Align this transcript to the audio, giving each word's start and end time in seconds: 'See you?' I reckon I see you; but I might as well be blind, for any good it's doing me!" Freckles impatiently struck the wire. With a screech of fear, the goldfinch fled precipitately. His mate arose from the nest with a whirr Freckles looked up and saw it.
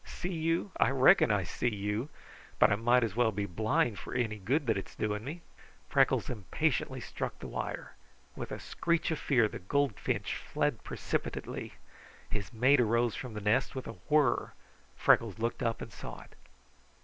'See 0.03 0.33
you?' 0.33 0.71
I 0.77 0.89
reckon 0.89 1.29
I 1.29 1.43
see 1.43 1.69
you; 1.69 2.09
but 2.57 2.71
I 2.71 2.75
might 2.75 3.03
as 3.03 3.15
well 3.15 3.31
be 3.31 3.45
blind, 3.45 3.99
for 3.99 4.15
any 4.15 4.37
good 4.39 4.67
it's 4.67 4.95
doing 4.95 5.23
me!" 5.23 5.41
Freckles 5.89 6.27
impatiently 6.27 6.99
struck 6.99 7.37
the 7.37 7.45
wire. 7.45 7.93
With 8.35 8.51
a 8.51 8.59
screech 8.59 9.11
of 9.11 9.19
fear, 9.19 9.47
the 9.47 9.59
goldfinch 9.59 10.35
fled 10.37 10.83
precipitately. 10.83 11.75
His 12.31 12.51
mate 12.51 12.81
arose 12.81 13.13
from 13.13 13.35
the 13.35 13.41
nest 13.41 13.75
with 13.75 13.85
a 13.85 13.99
whirr 14.09 14.53
Freckles 14.95 15.37
looked 15.37 15.61
up 15.61 15.83
and 15.83 15.93
saw 15.93 16.21
it. 16.21 16.35